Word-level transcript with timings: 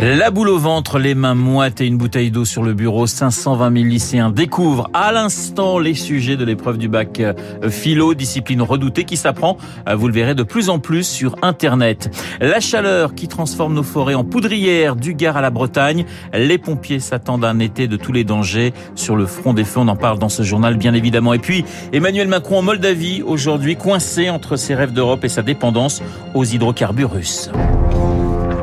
La 0.00 0.30
boule 0.30 0.48
au 0.48 0.58
ventre, 0.58 0.98
les 0.98 1.14
mains 1.14 1.36
moites 1.36 1.80
et 1.80 1.86
une 1.86 1.96
bouteille 1.96 2.30
d'eau 2.30 2.44
sur 2.44 2.62
le 2.62 2.74
bureau. 2.74 3.06
520 3.06 3.72
000 3.72 3.84
lycéens 3.84 4.30
découvrent 4.30 4.90
à 4.92 5.12
l'instant 5.12 5.78
les 5.78 5.94
sujets 5.94 6.36
de 6.36 6.44
l'épreuve 6.44 6.78
du 6.78 6.88
bac 6.88 7.20
euh, 7.20 7.32
philo, 7.70 8.14
discipline 8.14 8.60
redoutée 8.60 9.04
qui 9.04 9.16
s'apprend, 9.16 9.56
euh, 9.88 9.94
vous 9.94 10.08
le 10.08 10.14
verrez 10.14 10.34
de 10.34 10.42
plus 10.42 10.68
en 10.68 10.78
plus 10.80 11.04
sur 11.06 11.36
Internet. 11.42 12.10
La 12.40 12.60
chaleur 12.60 13.14
qui 13.14 13.28
transforme 13.28 13.74
nos 13.74 13.82
forêts 13.82 14.14
en 14.14 14.24
poudrières 14.24 14.96
du 14.96 15.14
Gard 15.14 15.36
à 15.36 15.40
la 15.40 15.50
Bretagne. 15.50 16.04
Les 16.32 16.58
pompiers 16.58 17.00
s'attendent 17.00 17.44
à 17.44 17.50
un 17.50 17.60
été 17.60 17.86
de 17.86 17.96
tous 17.96 18.12
les 18.12 18.24
dangers 18.24 18.74
sur 18.96 19.14
le 19.14 19.26
front 19.26 19.54
des 19.54 19.64
feux. 19.64 19.80
On 19.80 19.88
en 19.88 19.96
parle 19.96 20.18
dans 20.18 20.28
ce 20.28 20.42
journal, 20.42 20.76
bien 20.76 20.94
évidemment. 20.94 21.34
Et 21.34 21.38
puis, 21.38 21.64
Emmanuel 21.92 22.26
Macron 22.26 22.58
en 22.58 22.62
Moldavie, 22.62 23.22
aujourd'hui 23.22 23.76
coincé 23.76 24.28
entre 24.28 24.56
ses 24.56 24.74
rêves 24.74 24.92
d'Europe 24.92 25.24
et 25.24 25.28
sa 25.28 25.42
dépendance 25.42 26.02
aux 26.34 26.44
hydrocarbures 26.44 27.12
russes. 27.12 27.50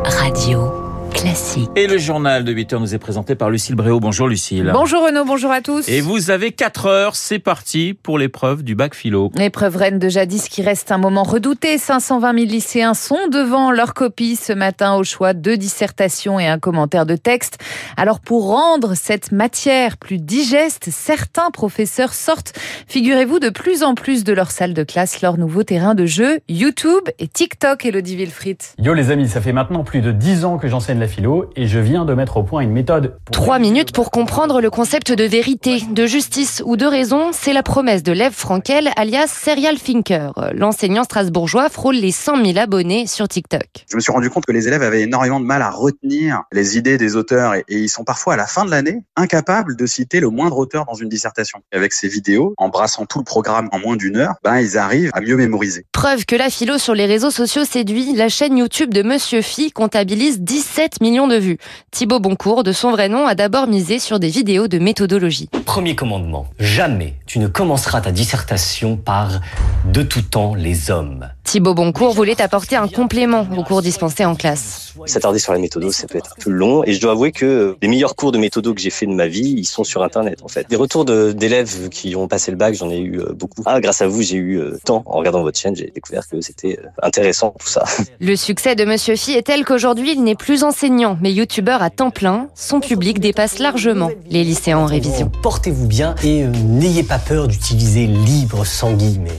Radio 0.04 0.81
Classique. 1.14 1.70
Et 1.76 1.88
le 1.88 1.98
journal 1.98 2.44
de 2.44 2.52
8 2.52 2.74
heures 2.74 2.80
nous 2.80 2.96
est 2.96 3.00
présenté 3.00 3.36
par 3.36 3.50
Lucille 3.50 3.76
Bréau. 3.76 4.00
Bonjour 4.00 4.28
Lucille. 4.28 4.72
Bonjour 4.74 5.06
Renaud, 5.06 5.26
bonjour 5.26 5.52
à 5.52 5.62
tous. 5.62 5.88
Et 5.88 6.02
vous 6.02 6.32
avez 6.32 6.52
4 6.52 6.86
heures, 6.86 7.16
c'est 7.16 7.40
parti 7.40 7.94
pour 7.94 8.18
l'épreuve 8.18 8.64
du 8.64 8.74
bac 8.74 8.96
philo. 8.96 9.32
L'épreuve 9.36 9.76
reine 9.76 10.00
de 10.00 10.10
jadis 10.10 10.48
qui 10.50 10.62
reste 10.62 10.92
un 10.92 10.98
moment 10.98 11.24
redouté. 11.24 11.78
520 11.78 12.34
000 12.34 12.46
lycéens 12.46 12.94
sont 12.94 13.28
devant 13.32 13.72
leur 13.72 13.94
copie 13.94 14.36
ce 14.36 14.54
matin 14.54 14.96
au 14.96 15.04
choix 15.04 15.34
de 15.34 15.56
dissertations 15.56 16.40
et 16.40 16.48
un 16.48 16.60
commentaire 16.60 17.06
de 17.06 17.16
texte. 17.16 17.58
Alors 17.98 18.20
pour 18.20 18.48
rendre 18.48 18.96
cette 18.96 19.32
matière 19.32 19.98
plus 19.98 20.18
digeste, 20.18 20.88
certains 20.92 21.52
professeurs 21.52 22.14
sortent, 22.14 22.54
figurez-vous, 22.88 23.40
de 23.40 23.50
plus 23.50 23.84
en 23.84 23.96
plus 23.96 24.24
de 24.24 24.34
leur 24.34 24.52
salle 24.52 24.74
de 24.74 24.84
classe, 24.84 25.22
leur 25.22 25.38
nouveau 25.38 25.64
terrain 25.64 25.94
de 25.94 26.06
jeu, 26.06 26.40
YouTube 26.48 27.04
et 27.20 27.28
TikTok, 27.28 27.86
Elodie 27.86 28.16
Wilfried. 28.16 28.62
Yo 28.80 28.94
les 28.94 29.12
amis, 29.12 29.28
ça 29.28 29.42
fait 29.42 29.54
maintenant 29.54 29.84
plus 29.84 30.02
de 30.02 30.12
10 30.12 30.46
ans 30.46 30.58
que 30.58 30.68
j'enseigne 30.68 31.01
la 31.02 31.08
philo 31.08 31.50
et 31.56 31.68
je 31.68 31.80
viens 31.80 32.06
de 32.06 32.14
mettre 32.14 32.38
au 32.38 32.44
point 32.44 32.62
une 32.62 32.72
méthode. 32.72 33.18
Trois 33.32 33.60
minutes 33.60 33.92
pour 33.92 34.12
comprendre 34.12 34.62
le 34.62 34.70
concept 34.70 35.12
de 35.12 35.24
vérité, 35.24 35.82
de 35.90 36.06
justice 36.06 36.62
ou 36.66 36.78
de 36.78 36.86
raison, 36.86 37.32
c'est 37.34 37.54
la 37.54 37.64
promesse 37.64 38.04
de 38.04 38.14
Lev 38.14 38.32
Frankel, 38.32 38.90
alias 38.96 39.28
Serial 39.28 39.80
Thinker. 39.80 40.52
L'enseignant 40.54 41.04
strasbourgeois 41.04 41.70
frôle 41.70 41.96
les 41.96 42.12
100 42.12 42.46
000 42.46 42.58
abonnés 42.60 43.08
sur 43.08 43.28
TikTok. 43.28 43.86
Je 43.90 43.96
me 43.96 44.02
suis 44.02 44.12
rendu 44.12 44.30
compte 44.30 44.46
que 44.46 44.52
les 44.52 44.68
élèves 44.68 44.84
avaient 44.84 45.02
énormément 45.02 45.40
de 45.40 45.46
mal 45.46 45.64
à 45.64 45.72
retenir 45.72 46.44
les 46.52 46.78
idées 46.78 46.98
des 46.98 47.16
auteurs 47.16 47.56
et, 47.56 47.66
et 47.68 47.80
ils 47.80 47.90
sont 47.90 48.04
parfois 48.04 48.36
à 48.36 48.38
la 48.38 48.46
fin 48.46 48.64
de 48.64 48.70
l'année 48.70 49.04
incapables 49.16 49.76
de 49.76 49.86
citer 49.88 50.20
le 50.20 50.30
moindre 50.30 50.58
auteur 50.58 50.86
dans 50.86 50.94
une 50.94 51.10
dissertation. 51.10 51.62
Avec 51.74 51.94
ces 51.94 52.08
vidéos, 52.08 52.54
en 52.58 52.70
brassant 52.70 53.08
tout 53.08 53.18
le 53.18 53.26
programme 53.26 53.70
en 53.72 53.80
moins 53.80 53.96
d'une 53.96 54.18
heure, 54.18 54.36
ben 54.44 54.60
ils 54.60 54.78
arrivent 54.78 55.12
à 55.14 55.22
mieux 55.22 55.36
mémoriser. 55.36 55.86
Preuve 55.92 56.26
que 56.26 56.36
la 56.36 56.52
philo 56.52 56.78
sur 56.78 56.94
les 56.94 57.08
réseaux 57.08 57.32
sociaux 57.32 57.66
séduit, 57.66 58.14
la 58.14 58.30
chaîne 58.30 58.58
YouTube 58.58 58.94
de 58.94 59.02
Monsieur 59.02 59.42
Phi 59.42 59.72
comptabilise 59.72 60.42
17 60.42 60.91
millions 61.00 61.28
de 61.28 61.36
vues. 61.36 61.58
Thibaut 61.92 62.20
Boncourt, 62.20 62.64
de 62.64 62.72
son 62.72 62.92
vrai 62.92 63.08
nom, 63.08 63.28
a 63.28 63.36
d'abord 63.36 63.68
misé 63.68 64.00
sur 64.00 64.20
des 64.20 64.30
vidéos 64.30 64.68
de 64.68 64.80
méthodologie. 64.80 65.50
Premier 65.66 65.96
commandement, 65.96 66.48
jamais 66.60 67.16
tu 67.26 67.40
ne 67.40 67.48
commenceras 67.48 68.02
ta 68.02 68.12
dissertation 68.12 68.98
par 68.98 69.40
de 69.86 70.02
tout 70.02 70.24
temps 70.24 70.56
les 70.56 70.92
hommes. 70.92 71.30
Thibaut 71.52 71.74
Boncourt 71.74 72.14
voulait 72.14 72.42
apporter 72.42 72.78
un 72.78 72.88
complément 72.88 73.46
aux 73.58 73.64
cours 73.66 73.82
dispensés 73.82 74.24
en 74.24 74.36
classe. 74.36 74.94
S'attarder 75.06 75.38
sur 75.38 75.52
la 75.52 75.60
méthode, 75.60 75.92
ça 75.92 76.08
peut 76.08 76.18
être 76.18 76.34
un 76.40 76.42
peu 76.42 76.50
long. 76.50 76.82
Et 76.86 76.94
je 76.94 77.02
dois 77.02 77.12
avouer 77.12 77.34
que 77.34 77.76
les 77.82 77.90
meilleurs 77.90 78.16
cours 78.16 78.32
de 78.32 78.38
méthodo 78.38 78.74
que 78.74 78.80
j'ai 78.80 78.90
fait 78.90 79.06
de 79.06 79.12
ma 79.12 79.28
vie, 79.28 79.56
ils 79.58 79.66
sont 79.66 79.84
sur 79.84 80.02
Internet, 80.02 80.40
en 80.46 80.48
fait. 80.48 80.70
Des 80.70 80.78
retours 80.78 81.04
d'élèves 81.04 81.90
qui 81.90 82.16
ont 82.16 82.30
passé 82.30 82.52
le 82.52 82.58
bac, 82.58 82.74
j'en 82.74 82.90
ai 82.90 83.00
eu 83.00 83.20
euh, 83.20 83.34
beaucoup. 83.34 83.64
Ah, 83.66 83.82
grâce 83.82 84.02
à 84.02 84.08
vous, 84.08 84.22
j'ai 84.22 84.38
eu 84.38 84.62
euh, 84.62 84.78
temps. 84.86 85.04
En 85.06 85.18
regardant 85.18 85.42
votre 85.42 85.60
chaîne, 85.60 85.76
j'ai 85.76 85.92
découvert 85.94 86.26
que 86.26 86.40
c'était 86.40 86.80
euh, 86.82 86.88
intéressant, 87.04 87.54
tout 87.60 87.68
ça. 87.68 87.84
Le 88.22 88.38
succès 88.38 88.76
de 88.76 88.86
Monsieur 88.86 89.18
Phi 89.18 89.34
est 89.34 89.42
tel 89.42 89.66
qu'aujourd'hui, 89.66 90.14
il 90.14 90.24
n'est 90.24 90.36
plus 90.36 90.64
enseignant, 90.64 91.18
mais 91.22 91.34
youtubeur 91.34 91.82
à 91.82 91.90
temps 91.90 92.12
plein. 92.12 92.48
Son 92.56 92.80
public 92.80 93.20
dépasse 93.20 93.60
largement 93.60 94.10
les 94.30 94.46
lycéens 94.46 94.78
en 94.78 94.86
révision. 94.86 95.30
Portez-vous 95.44 95.88
bien 95.88 96.16
et 96.24 96.44
euh, 96.44 96.48
n'ayez 96.48 97.04
pas 97.04 97.20
peur 97.20 97.50
d'utiliser 97.50 98.08
libre 98.08 98.66
sans 98.66 98.94
guillemets. 98.94 99.32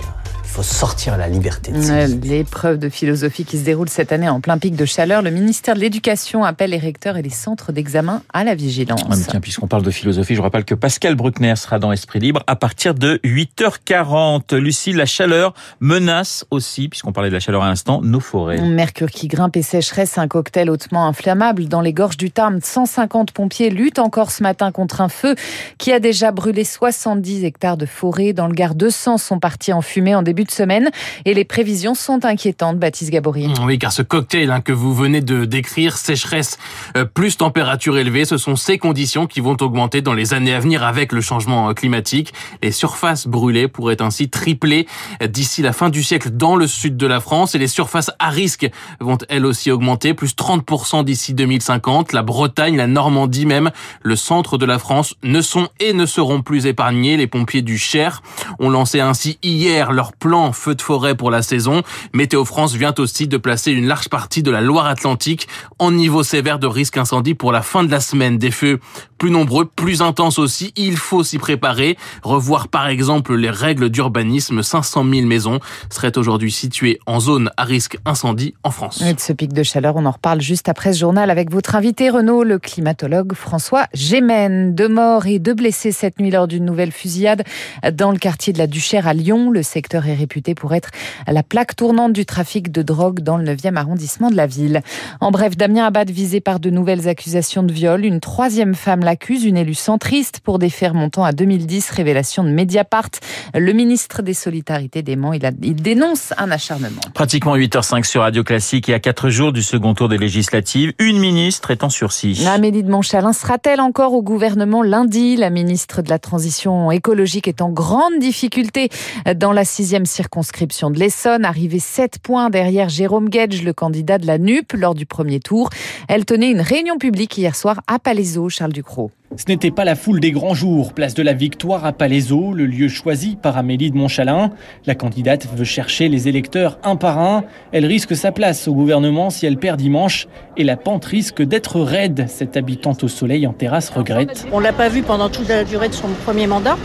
Il 0.52 0.56
faut 0.56 0.62
sortir 0.62 1.16
la 1.16 1.30
liberté 1.30 1.72
de 1.72 2.28
L'épreuve 2.28 2.78
de 2.78 2.90
philosophie 2.90 3.46
qui 3.46 3.56
se 3.56 3.64
déroule 3.64 3.88
cette 3.88 4.12
année 4.12 4.28
en 4.28 4.42
plein 4.42 4.58
pic 4.58 4.76
de 4.76 4.84
chaleur, 4.84 5.22
le 5.22 5.30
ministère 5.30 5.74
de 5.74 5.80
l'Éducation 5.80 6.44
appelle 6.44 6.72
les 6.72 6.78
recteurs 6.78 7.16
et 7.16 7.22
les 7.22 7.30
centres 7.30 7.72
d'examen 7.72 8.20
à 8.34 8.44
la 8.44 8.54
vigilance. 8.54 9.00
Ah, 9.10 9.14
tiens, 9.30 9.40
puisqu'on 9.40 9.66
parle 9.66 9.82
de 9.82 9.90
philosophie, 9.90 10.34
je 10.34 10.42
rappelle 10.42 10.66
que 10.66 10.74
Pascal 10.74 11.14
Bruckner 11.14 11.56
sera 11.56 11.78
dans 11.78 11.90
Esprit 11.90 12.18
Libre 12.18 12.42
à 12.46 12.54
partir 12.54 12.94
de 12.94 13.18
8h40. 13.24 14.54
Lucie, 14.56 14.92
la 14.92 15.06
chaleur 15.06 15.54
menace 15.80 16.44
aussi, 16.50 16.90
puisqu'on 16.90 17.12
parlait 17.12 17.30
de 17.30 17.34
la 17.34 17.40
chaleur 17.40 17.62
à 17.62 17.68
l'instant, 17.68 18.02
nos 18.02 18.20
forêts. 18.20 18.60
Mercure 18.60 19.10
qui 19.10 19.28
grimpe 19.28 19.56
et 19.56 19.62
sécheresse, 19.62 20.18
un 20.18 20.28
cocktail 20.28 20.68
hautement 20.68 21.06
inflammable 21.06 21.64
dans 21.64 21.80
les 21.80 21.94
gorges 21.94 22.18
du 22.18 22.30
Tarn. 22.30 22.60
150 22.62 23.32
pompiers 23.32 23.70
luttent 23.70 24.00
encore 24.00 24.30
ce 24.30 24.42
matin 24.42 24.70
contre 24.70 25.00
un 25.00 25.08
feu 25.08 25.34
qui 25.78 25.92
a 25.92 25.98
déjà 25.98 26.30
brûlé 26.30 26.64
70 26.64 27.42
hectares 27.42 27.78
de 27.78 27.86
forêt. 27.86 28.34
Dans 28.34 28.48
le 28.48 28.54
Gard, 28.54 28.74
200 28.74 29.16
sont 29.16 29.38
partis 29.38 29.72
en 29.72 29.80
fumée 29.80 30.14
en 30.14 30.20
début 30.20 30.41
de 30.44 30.50
semaine 30.50 30.90
et 31.24 31.34
les 31.34 31.44
prévisions 31.44 31.94
sont 31.94 32.24
inquiétantes, 32.24 32.78
Baptiste 32.78 33.10
Gabory. 33.10 33.48
Oui, 33.64 33.78
car 33.78 33.92
ce 33.92 34.02
cocktail 34.02 34.50
hein, 34.50 34.60
que 34.60 34.72
vous 34.72 34.94
venez 34.94 35.20
de 35.20 35.44
décrire, 35.44 35.96
sécheresse 35.96 36.58
euh, 36.96 37.04
plus 37.04 37.36
température 37.36 37.98
élevée, 37.98 38.24
ce 38.24 38.36
sont 38.36 38.56
ces 38.56 38.78
conditions 38.78 39.26
qui 39.26 39.40
vont 39.40 39.56
augmenter 39.60 40.02
dans 40.02 40.14
les 40.14 40.34
années 40.34 40.54
à 40.54 40.60
venir 40.60 40.82
avec 40.84 41.12
le 41.12 41.20
changement 41.20 41.68
euh, 41.68 41.72
climatique. 41.72 42.32
Les 42.62 42.72
surfaces 42.72 43.26
brûlées 43.26 43.68
pourraient 43.68 44.02
ainsi 44.02 44.28
tripler 44.28 44.86
euh, 45.22 45.26
d'ici 45.26 45.62
la 45.62 45.72
fin 45.72 45.90
du 45.90 46.02
siècle 46.02 46.30
dans 46.30 46.56
le 46.56 46.66
sud 46.66 46.96
de 46.96 47.06
la 47.06 47.20
France 47.20 47.54
et 47.54 47.58
les 47.58 47.68
surfaces 47.68 48.10
à 48.18 48.30
risque 48.30 48.68
vont 49.00 49.18
elles 49.28 49.46
aussi 49.46 49.70
augmenter, 49.70 50.14
plus 50.14 50.34
30% 50.34 51.04
d'ici 51.04 51.34
2050. 51.34 52.12
La 52.12 52.22
Bretagne, 52.22 52.76
la 52.76 52.86
Normandie 52.86 53.46
même, 53.46 53.70
le 54.02 54.16
centre 54.16 54.58
de 54.58 54.66
la 54.66 54.78
France 54.78 55.14
ne 55.22 55.40
sont 55.40 55.68
et 55.80 55.92
ne 55.92 56.06
seront 56.06 56.42
plus 56.42 56.66
épargnés. 56.66 57.16
Les 57.16 57.26
pompiers 57.26 57.62
du 57.62 57.78
Cher 57.78 58.22
ont 58.58 58.70
lancé 58.70 59.00
ainsi 59.00 59.38
hier 59.42 59.92
leur 59.92 60.12
plan 60.12 60.31
feu 60.52 60.74
de 60.74 60.82
forêt 60.82 61.14
pour 61.14 61.30
la 61.30 61.42
saison. 61.42 61.82
Météo 62.12 62.44
France 62.44 62.74
vient 62.74 62.94
aussi 62.98 63.28
de 63.28 63.36
placer 63.36 63.72
une 63.72 63.86
large 63.86 64.08
partie 64.08 64.42
de 64.42 64.50
la 64.50 64.60
Loire-Atlantique 64.60 65.48
en 65.78 65.90
niveau 65.90 66.22
sévère 66.22 66.58
de 66.58 66.66
risque 66.66 66.96
incendie 66.96 67.34
pour 67.34 67.52
la 67.52 67.62
fin 67.62 67.84
de 67.84 67.90
la 67.90 68.00
semaine. 68.00 68.38
Des 68.38 68.50
feux 68.50 68.80
plus 69.18 69.30
nombreux, 69.30 69.66
plus 69.66 70.02
intenses 70.02 70.38
aussi. 70.38 70.72
Il 70.76 70.96
faut 70.96 71.22
s'y 71.22 71.38
préparer. 71.38 71.96
Revoir 72.22 72.68
par 72.68 72.88
exemple 72.88 73.34
les 73.34 73.50
règles 73.50 73.90
d'urbanisme. 73.90 74.62
500 74.62 75.04
000 75.08 75.26
maisons 75.26 75.60
seraient 75.90 76.16
aujourd'hui 76.18 76.50
situées 76.50 76.98
en 77.06 77.20
zone 77.20 77.50
à 77.56 77.64
risque 77.64 77.98
incendie 78.04 78.54
en 78.64 78.70
France. 78.70 79.02
Et 79.02 79.14
de 79.14 79.20
ce 79.20 79.32
pic 79.32 79.52
de 79.52 79.62
chaleur, 79.62 79.96
on 79.96 80.06
en 80.06 80.10
reparle 80.10 80.40
juste 80.40 80.68
après 80.68 80.92
ce 80.92 81.00
journal 81.00 81.30
avec 81.30 81.50
votre 81.50 81.76
invité 81.76 82.10
Renaud, 82.10 82.42
le 82.42 82.58
climatologue 82.58 83.34
François 83.34 83.86
Gémen. 83.94 84.74
Deux 84.74 84.88
morts 84.88 85.26
et 85.26 85.38
deux 85.38 85.54
blessés 85.54 85.92
cette 85.92 86.18
nuit 86.18 86.30
lors 86.30 86.48
d'une 86.48 86.64
nouvelle 86.64 86.92
fusillade 86.92 87.44
dans 87.92 88.10
le 88.10 88.18
quartier 88.18 88.52
de 88.52 88.58
la 88.58 88.66
Duchère 88.66 89.06
à 89.06 89.14
Lyon. 89.14 89.50
Le 89.50 89.62
secteur 89.62 90.06
est 90.06 90.14
réputé 90.22 90.54
pour 90.54 90.72
être 90.74 90.90
la 91.26 91.42
plaque 91.42 91.74
tournante 91.74 92.12
du 92.12 92.24
trafic 92.24 92.70
de 92.70 92.82
drogue 92.82 93.20
dans 93.20 93.36
le 93.36 93.44
9e 93.44 93.76
arrondissement 93.76 94.30
de 94.30 94.36
la 94.36 94.46
ville. 94.46 94.80
En 95.20 95.30
bref, 95.30 95.56
Damien 95.56 95.86
Abad 95.86 96.10
visé 96.10 96.40
par 96.40 96.60
de 96.60 96.70
nouvelles 96.70 97.08
accusations 97.08 97.64
de 97.64 97.72
viol. 97.72 98.04
Une 98.04 98.20
troisième 98.20 98.74
femme 98.74 99.00
l'accuse, 99.00 99.44
une 99.44 99.56
élue 99.56 99.74
centriste 99.74 100.40
pour 100.40 100.58
des 100.58 100.70
faits 100.70 100.92
remontant 100.92 101.24
à 101.24 101.32
2010, 101.32 101.90
révélation 101.90 102.44
de 102.44 102.50
Mediapart. 102.50 103.10
Le 103.54 103.72
ministre 103.72 104.22
des 104.22 104.34
Solidarités 104.34 105.02
dément, 105.02 105.32
il, 105.32 105.44
a, 105.44 105.50
il 105.62 105.82
dénonce 105.82 106.32
un 106.38 106.50
acharnement. 106.50 107.00
Pratiquement 107.14 107.56
8h05 107.56 108.04
sur 108.04 108.22
Radio 108.22 108.44
Classique 108.44 108.88
et 108.88 108.94
à 108.94 109.00
4 109.00 109.28
jours 109.28 109.52
du 109.52 109.62
second 109.62 109.94
tour 109.94 110.08
des 110.08 110.18
législatives, 110.18 110.92
une 111.00 111.18
ministre 111.18 111.72
est 111.72 111.82
en 111.82 111.90
sursis. 111.90 112.46
Amélie 112.46 112.84
de 112.84 112.90
Montchalin 112.90 113.32
sera-t-elle 113.32 113.80
encore 113.80 114.14
au 114.14 114.22
gouvernement 114.22 114.82
lundi? 114.82 115.36
La 115.36 115.50
ministre 115.50 116.02
de 116.02 116.10
la 116.10 116.18
Transition 116.18 116.90
écologique 116.92 117.48
est 117.48 117.60
en 117.60 117.70
grande 117.70 118.18
difficulté 118.20 118.88
dans 119.34 119.52
la 119.52 119.64
sixième 119.64 120.06
circonscription 120.12 120.90
de 120.90 120.98
l'Essonne, 120.98 121.44
arrivée 121.44 121.80
7 121.80 122.18
points 122.18 122.50
derrière 122.50 122.88
Jérôme 122.88 123.28
Guedge, 123.28 123.62
le 123.62 123.72
candidat 123.72 124.18
de 124.18 124.26
la 124.26 124.38
NUP, 124.38 124.74
lors 124.74 124.94
du 124.94 125.06
premier 125.06 125.40
tour. 125.40 125.70
Elle 126.08 126.24
tenait 126.24 126.50
une 126.50 126.60
réunion 126.60 126.98
publique 126.98 127.36
hier 127.36 127.56
soir 127.56 127.80
à 127.86 127.98
Palaiseau, 127.98 128.48
Charles 128.48 128.72
Ducrot. 128.72 129.10
Ce 129.36 129.44
n'était 129.48 129.70
pas 129.70 129.84
la 129.84 129.94
foule 129.94 130.20
des 130.20 130.30
grands 130.30 130.52
jours, 130.52 130.92
place 130.92 131.14
de 131.14 131.22
la 131.22 131.32
Victoire 131.32 131.86
à 131.86 131.92
Palaiseau, 131.92 132.52
le 132.52 132.66
lieu 132.66 132.88
choisi 132.88 133.36
par 133.40 133.56
Amélie 133.56 133.90
de 133.90 133.96
Montchalin. 133.96 134.50
La 134.84 134.94
candidate 134.94 135.48
veut 135.56 135.64
chercher 135.64 136.08
les 136.08 136.28
électeurs 136.28 136.78
un 136.84 136.96
par 136.96 137.18
un. 137.18 137.44
Elle 137.72 137.86
risque 137.86 138.14
sa 138.14 138.30
place 138.30 138.68
au 138.68 138.74
gouvernement 138.74 139.30
si 139.30 139.46
elle 139.46 139.56
perd 139.56 139.80
dimanche. 139.80 140.28
Et 140.58 140.64
la 140.64 140.76
pente 140.76 141.06
risque 141.06 141.42
d'être 141.42 141.80
raide, 141.80 142.26
cette 142.28 142.58
habitante 142.58 143.04
au 143.04 143.08
soleil 143.08 143.46
en 143.46 143.54
terrasse 143.54 143.88
regrette. 143.88 144.46
On 144.52 144.60
l'a 144.60 144.74
pas 144.74 144.90
vue 144.90 145.02
pendant 145.02 145.30
toute 145.30 145.48
la 145.48 145.64
durée 145.64 145.88
de 145.88 145.94
son 145.94 146.08
premier 146.26 146.46
mandat. 146.46 146.76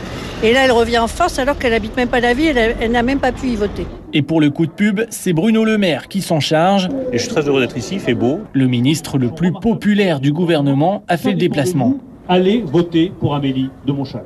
Et 0.41 0.53
là, 0.53 0.61
elle 0.63 0.71
revient 0.71 0.99
en 0.99 1.07
force 1.07 1.39
alors 1.39 1.57
qu'elle 1.57 1.73
habite 1.73 1.97
même 1.97 2.07
pas 2.07 2.19
la 2.21 2.33
ville, 2.33 2.57
elle, 2.57 2.75
elle 2.79 2.91
n'a 2.91 3.03
même 3.03 3.19
pas 3.19 3.31
pu 3.31 3.47
y 3.47 3.55
voter. 3.55 3.85
Et 4.13 4.21
pour 4.21 4.39
le 4.39 4.51
coup 4.51 4.67
de 4.67 4.71
pub, 4.71 5.01
c'est 5.09 5.33
Bruno 5.33 5.65
Le 5.65 5.77
Maire 5.77 6.07
qui 6.07 6.21
s'en 6.21 6.39
charge. 6.39 6.87
Et 7.11 7.17
je 7.17 7.23
suis 7.23 7.31
très 7.31 7.47
heureux 7.47 7.59
d'être 7.59 7.75
ici, 7.75 7.95
il 7.95 7.99
fait 7.99 8.13
beau. 8.13 8.39
Le 8.53 8.67
ministre 8.67 9.17
le 9.17 9.29
plus 9.29 9.51
populaire 9.51 10.19
du 10.21 10.31
gouvernement 10.31 11.03
a 11.07 11.17
fait 11.17 11.31
le 11.31 11.37
déplacement. 11.37 11.97
Allez 12.29 12.61
voter 12.61 13.09
pour 13.21 13.35
Amélie 13.35 13.69
de 13.85 13.93
Montchalin. 13.93 14.25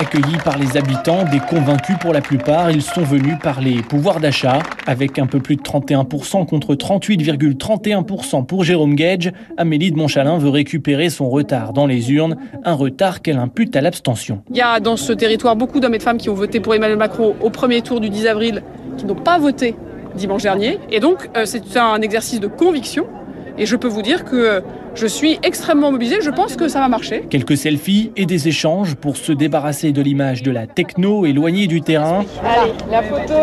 Accueillis 0.00 0.38
par 0.44 0.58
les 0.58 0.76
habitants, 0.76 1.22
des 1.30 1.38
convaincus 1.38 1.94
pour 2.00 2.12
la 2.12 2.20
plupart, 2.20 2.72
ils 2.72 2.82
sont 2.82 3.02
venus 3.02 3.36
parler 3.40 3.80
pouvoir 3.82 4.18
d'achat. 4.18 4.58
Avec 4.88 5.20
un 5.20 5.26
peu 5.26 5.38
plus 5.38 5.54
de 5.54 5.62
31% 5.62 6.46
contre 6.46 6.74
38,31% 6.74 8.44
pour 8.44 8.64
Jérôme 8.64 8.96
Gage, 8.96 9.30
Amélie 9.56 9.92
de 9.92 9.96
Montchalin 9.96 10.38
veut 10.38 10.48
récupérer 10.48 11.10
son 11.10 11.30
retard 11.30 11.72
dans 11.72 11.86
les 11.86 12.10
urnes, 12.10 12.38
un 12.64 12.74
retard 12.74 13.22
qu'elle 13.22 13.38
impute 13.38 13.76
à 13.76 13.82
l'abstention. 13.82 14.42
Il 14.50 14.56
y 14.56 14.60
a 14.60 14.80
dans 14.80 14.96
ce 14.96 15.12
territoire 15.12 15.54
beaucoup 15.54 15.78
d'hommes 15.78 15.94
et 15.94 15.98
de 15.98 16.02
femmes 16.02 16.18
qui 16.18 16.30
ont 16.30 16.34
voté 16.34 16.58
pour 16.58 16.74
Emmanuel 16.74 16.98
Macron 16.98 17.36
au 17.40 17.50
premier 17.50 17.82
tour 17.82 18.00
du 18.00 18.10
10 18.10 18.26
avril, 18.26 18.62
qui 18.96 19.06
n'ont 19.06 19.14
pas 19.14 19.38
voté 19.38 19.76
dimanche 20.16 20.42
dernier. 20.42 20.80
Et 20.90 20.98
donc, 20.98 21.30
euh, 21.36 21.44
c'est 21.44 21.76
un 21.76 22.00
exercice 22.02 22.40
de 22.40 22.48
conviction. 22.48 23.06
Et 23.58 23.66
je 23.66 23.74
peux 23.74 23.88
vous 23.88 24.02
dire 24.02 24.24
que 24.24 24.62
je 24.94 25.06
suis 25.06 25.38
extrêmement 25.42 25.90
mobilisée, 25.90 26.18
je 26.22 26.30
pense 26.30 26.56
que 26.56 26.68
ça 26.68 26.80
va 26.80 26.88
marcher. 26.88 27.24
Quelques 27.30 27.56
selfies 27.56 28.12
et 28.16 28.26
des 28.26 28.48
échanges 28.48 28.94
pour 28.94 29.16
se 29.16 29.32
débarrasser 29.32 29.92
de 29.92 30.02
l'image 30.02 30.42
de 30.42 30.50
la 30.50 30.66
techno 30.66 31.26
éloignée 31.26 31.66
du 31.66 31.80
terrain. 31.80 32.24
Allez, 32.44 32.72
la 32.90 33.02
photo. 33.02 33.34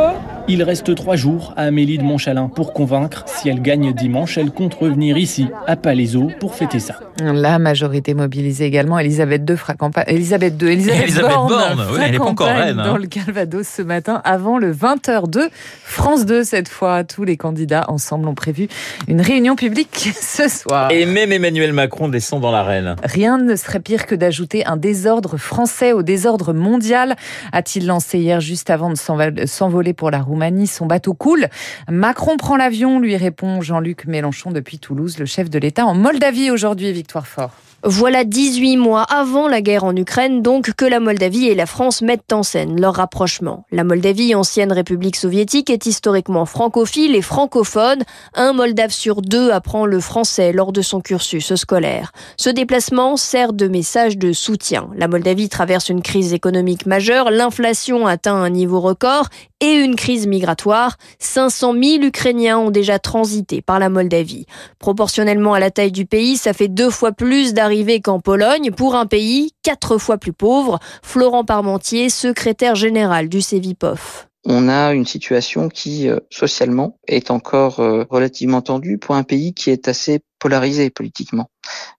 Il 0.48 0.62
reste 0.62 0.94
trois 0.94 1.16
jours 1.16 1.54
à 1.58 1.64
Amélie 1.64 1.98
de 1.98 2.04
Montchalin 2.04 2.50
pour 2.50 2.72
convaincre. 2.72 3.24
Si 3.26 3.50
elle 3.50 3.64
gagne 3.64 3.94
dimanche, 3.94 4.38
elle 4.38 4.52
compte 4.52 4.76
revenir 4.76 5.18
ici, 5.18 5.48
à 5.66 5.76
Palaiseau, 5.76 6.30
pour 6.40 6.54
fêter 6.54 6.78
ça. 6.80 7.00
La 7.20 7.58
majorité 7.58 8.14
mobilisée 8.14 8.66
également. 8.66 9.00
Elisabeth 9.00 9.50
II 9.50 9.58
fera 9.58 9.74
campagne. 9.74 10.04
Elisabeth 10.08 10.62
II, 10.62 10.68
Elisabeth, 10.68 11.02
Elisabeth 11.04 11.32
Borne, 11.32 11.50
Borne, 11.50 11.88
oui, 11.94 12.00
elle 12.04 12.16
est 12.16 12.18
pas 12.20 12.26
encore 12.26 12.48
reine, 12.48 12.80
hein. 12.80 12.86
Dans 12.86 12.98
le 12.98 13.08
Calvados 13.08 13.68
ce 13.68 13.82
matin, 13.82 14.22
avant 14.24 14.60
le 14.60 14.72
20h2. 14.72 15.50
France 15.84 16.28
2, 16.28 16.44
cette 16.44 16.68
fois. 16.68 17.04
Tous 17.04 17.24
les 17.24 17.38
candidats 17.38 17.86
ensemble 17.88 18.28
ont 18.28 18.36
prévu 18.36 18.68
une 19.08 19.22
réunion 19.22 19.56
publique 19.56 20.12
ce 20.22 20.48
soir. 20.48 20.92
Et 20.92 21.08
même 21.08 21.32
Emmanuel 21.32 21.74
Macron 21.74 22.08
descend 22.08 22.42
dans 22.42 22.52
l'arène. 22.52 22.98
Rien 23.04 23.40
ne 23.40 23.56
serait 23.56 23.80
pire 23.80 24.06
que 24.06 24.14
d'ajouter 24.14 24.64
un 24.68 24.78
désordre 24.78 25.38
français 25.38 25.92
au 25.92 26.04
désordre 26.04 26.54
mondial, 26.54 27.16
a-t-il 27.52 27.88
lancé 27.88 28.20
hier 28.20 28.42
juste 28.42 28.70
avant 28.70 28.92
de 28.92 29.46
s'envoler 29.46 29.94
pour 29.94 30.12
la 30.12 30.20
Roumanie. 30.36 30.68
Son 30.68 30.86
bateau 30.86 31.14
coule. 31.14 31.48
Macron 31.90 32.36
prend 32.36 32.58
l'avion, 32.58 33.00
lui 33.00 33.16
répond 33.16 33.62
Jean-Luc 33.62 34.06
Mélenchon 34.06 34.52
depuis 34.52 34.80
Toulouse, 34.80 35.18
le 35.18 35.26
chef 35.26 35.50
de 35.50 35.58
l'État 35.58 35.86
en 35.86 35.96
Moldavie 35.96 36.52
aujourd'hui, 36.52 36.92
Victoire 36.92 37.26
Fort. 37.26 37.52
Voilà 37.88 38.24
18 38.24 38.78
mois 38.78 39.04
avant 39.04 39.48
la 39.48 39.62
guerre 39.62 39.84
en 39.84 39.96
Ukraine, 39.96 40.42
donc, 40.42 40.74
que 40.74 40.86
la 40.86 41.00
Moldavie 41.00 41.46
et 41.46 41.54
la 41.54 41.68
France 41.68 42.02
mettent 42.02 42.34
en 42.34 42.42
scène 42.42 42.82
leur 42.82 42.96
rapprochement. 42.96 43.68
La 43.72 43.84
Moldavie, 43.84 44.34
ancienne 44.34 44.72
république 44.72 45.16
soviétique, 45.16 45.70
est 45.70 45.86
historiquement 45.86 46.48
francophile 46.48 47.16
et 47.16 47.22
francophone. 47.22 48.02
Un 48.34 48.54
Moldave 48.54 48.90
sur 48.90 49.22
deux 49.22 49.52
apprend 49.52 49.86
le 49.86 50.00
français 50.00 50.52
lors 50.52 50.72
de 50.72 50.82
son 50.82 51.00
cursus 51.00 51.54
scolaire. 51.54 52.12
Ce 52.38 52.50
déplacement 52.50 53.18
sert 53.18 53.54
de 53.54 53.68
message 53.68 54.18
de 54.18 54.34
soutien. 54.34 54.90
La 54.98 55.08
Moldavie 55.08 55.50
traverse 55.50 55.90
une 55.90 56.02
crise 56.02 56.34
économique 56.34 56.88
majeure, 56.88 57.30
l'inflation 57.30 58.08
atteint 58.08 58.34
un 58.34 58.50
niveau 58.50 58.82
record 58.82 59.30
et 59.62 59.74
une 59.74 59.96
crise 59.96 60.28
migratoire. 60.28 60.98
500 61.20 61.74
000 61.74 62.04
Ukrainiens 62.04 62.58
ont 62.58 62.72
déjà 62.72 63.00
transité 63.00 63.62
par 63.62 63.80
la 63.80 63.90
Moldavie. 63.90 64.46
Proportionnellement 64.80 65.54
à 65.54 65.60
la 65.60 65.72
taille 65.72 65.92
du 65.92 66.06
pays, 66.06 66.38
ça 66.38 66.54
fait 66.54 66.68
deux 66.68 66.90
fois 66.90 67.12
plus 67.12 67.54
d'arrivées 67.54 68.02
qu'en 68.02 68.20
Pologne 68.20 68.72
pour 68.72 68.96
un 68.96 69.06
pays 69.06 69.52
quatre 69.64 69.98
fois 69.98 70.18
plus 70.18 70.34
pauvre. 70.34 70.80
Florent 71.02 71.46
Parmentier, 71.46 72.10
secrétaire 72.10 72.76
général 72.76 73.30
du 73.30 73.42
CEVIPOF. 73.42 74.28
on 74.48 74.70
a 74.70 74.94
une 74.94 75.08
situation 75.08 75.70
qui, 75.70 76.08
euh, 76.08 76.20
socialement, 76.30 77.00
est 77.08 77.32
encore 77.32 77.80
euh, 77.80 78.04
relativement 78.12 78.62
tendue 78.62 79.00
pour 79.00 79.16
un 79.16 79.24
pays 79.24 79.56
qui 79.56 79.72
est 79.72 79.88
assez 79.88 80.22
polarisé 80.40 80.90
politiquement, 80.90 81.50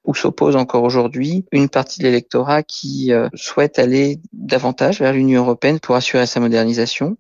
où 0.05 0.15
s'oppose 0.15 0.56
encore 0.56 0.85
aujourd'hui 0.85 1.44
une 1.53 1.69
partie 1.69 2.00
de 2.00 2.05
l'électorat 2.05 2.62
qui 2.62 3.12
euh, 3.12 3.29
souhaite 3.35 3.79
aller 3.79 4.21
davantage 4.33 5.00
vers 5.00 5.12
l'Union 5.12 5.43
européenne 5.43 5.81
pour 5.81 5.97
assurer 5.97 6.27
sa 6.27 6.41
modernisation, 6.41 7.17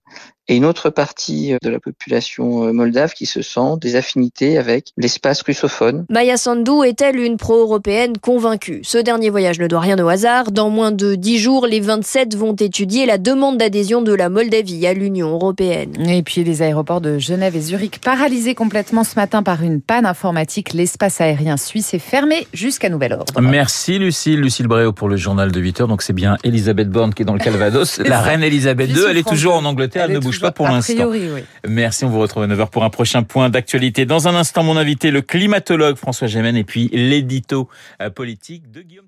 et 0.48 0.56
une 0.56 0.64
autre 0.64 0.90
partie 0.90 1.52
euh, 1.52 1.58
de 1.62 1.70
la 1.70 1.80
population 1.80 2.64
euh, 2.64 2.72
moldave 2.72 3.12
qui 3.12 3.26
se 3.26 3.42
sent 3.42 3.78
des 3.80 3.96
affinités 3.96 4.58
avec 4.58 4.92
l'espace 4.96 5.42
russophone. 5.42 6.06
Maya 6.08 6.36
Sandu 6.36 6.84
est-elle 6.86 7.18
une 7.18 7.36
pro-européenne 7.36 8.18
convaincue? 8.18 8.80
Ce 8.84 8.98
dernier 8.98 9.30
voyage 9.30 9.58
ne 9.58 9.66
doit 9.66 9.80
rien 9.80 9.98
au 9.98 10.08
hasard. 10.08 10.52
Dans 10.52 10.70
moins 10.70 10.92
de 10.92 11.14
dix 11.14 11.38
jours, 11.38 11.66
les 11.66 11.80
27 11.80 12.36
vont 12.36 12.54
étudier 12.54 13.06
la 13.06 13.18
demande 13.18 13.58
d'adhésion 13.58 14.02
de 14.02 14.14
la 14.14 14.28
Moldavie 14.28 14.86
à 14.86 14.94
l'Union 14.94 15.30
européenne. 15.30 15.94
Et 16.08 16.22
puis 16.22 16.44
les 16.44 16.62
aéroports 16.62 17.00
de 17.00 17.18
Genève 17.18 17.56
et 17.56 17.60
Zurich 17.60 18.00
paralysés 18.00 18.54
complètement 18.54 19.04
ce 19.04 19.16
matin 19.16 19.42
par 19.42 19.62
une 19.62 19.80
panne 19.80 20.06
informatique. 20.06 20.72
L'espace 20.72 21.05
aérien 21.20 21.56
suisse 21.56 21.94
est 21.94 21.98
fermé 21.98 22.46
jusqu'à 22.52 22.88
nouvel 22.88 23.12
ordre. 23.12 23.40
Merci 23.40 23.98
Lucille, 23.98 24.40
Lucille 24.40 24.66
Bréau 24.66 24.92
pour 24.92 25.08
le 25.08 25.16
journal 25.16 25.52
de 25.52 25.60
8 25.60 25.82
heures. 25.82 25.88
Donc 25.88 26.02
c'est 26.02 26.12
bien 26.12 26.36
Elisabeth 26.44 26.90
Borne 26.90 27.14
qui 27.14 27.22
est 27.22 27.24
dans 27.24 27.34
le 27.34 27.38
Calvados. 27.38 27.98
La 28.04 28.20
reine 28.20 28.42
Elisabeth 28.42 28.90
II, 28.90 29.04
elle 29.08 29.16
est 29.16 29.28
toujours 29.28 29.54
en 29.54 29.64
Angleterre, 29.64 30.04
elle, 30.04 30.10
Elle 30.10 30.16
ne 30.18 30.22
bouge 30.22 30.40
pas 30.40 30.52
pour 30.52 30.66
a 30.66 30.72
l'instant. 30.72 31.06
oui. 31.08 31.28
Merci, 31.66 32.04
on 32.04 32.10
vous 32.10 32.20
retrouve 32.20 32.42
à 32.42 32.46
9h 32.46 32.68
pour 32.70 32.84
un 32.84 32.90
prochain 32.90 33.22
point 33.22 33.50
d'actualité. 33.50 34.06
Dans 34.06 34.28
un 34.28 34.34
instant, 34.34 34.62
mon 34.62 34.76
invité, 34.76 35.10
le 35.10 35.22
climatologue 35.22 35.96
François 35.96 36.26
Gémen 36.26 36.56
et 36.56 36.64
puis 36.64 36.88
l'édito 36.92 37.68
euh, 38.00 38.10
politique 38.10 38.70
de 38.70 38.82
Guillaume. 38.82 39.06